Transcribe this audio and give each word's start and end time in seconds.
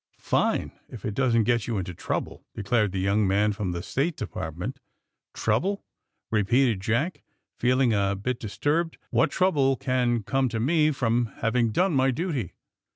Fine, 0.17 0.71
if 0.89 1.05
it 1.05 1.13
doesn't 1.13 1.43
get 1.43 1.67
you 1.67 1.77
into 1.77 1.93
trouble. 1.93 2.43
'* 2.49 2.55
declared 2.55 2.91
the 2.91 2.97
young 2.97 3.27
man 3.27 3.53
from 3.53 3.71
the 3.71 3.83
State 3.83 4.17
Depart 4.17 4.57
ment. 4.57 4.79
*^ 5.33 5.33
Trouble?" 5.39 5.85
repeated 6.31 6.81
Jack, 6.81 7.21
feeling 7.59 7.93
a 7.93 8.15
bit 8.15 8.39
dis 8.39 8.57
turbed. 8.57 8.97
*^What 9.13 9.29
trouble 9.29 9.75
can 9.75 10.23
come 10.23 10.49
to 10.49 10.59
me 10.59 10.89
from 10.89 11.27
having 11.37 11.69
done 11.71 11.93
my 11.93 12.09
duty!" 12.09 12.55